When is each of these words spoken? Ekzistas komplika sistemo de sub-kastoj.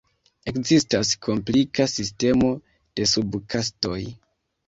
Ekzistas 0.51 1.09
komplika 1.25 1.85
sistemo 1.93 2.49
de 3.01 3.07
sub-kastoj. 3.13 4.01